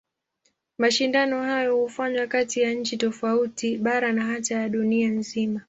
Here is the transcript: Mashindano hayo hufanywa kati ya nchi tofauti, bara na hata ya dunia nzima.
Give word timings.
Mashindano 0.77 1.43
hayo 1.43 1.77
hufanywa 1.77 2.27
kati 2.27 2.61
ya 2.61 2.73
nchi 2.73 2.97
tofauti, 2.97 3.77
bara 3.77 4.13
na 4.13 4.25
hata 4.25 4.55
ya 4.55 4.69
dunia 4.69 5.09
nzima. 5.09 5.59